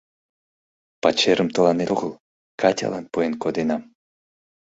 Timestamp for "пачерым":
1.03-1.47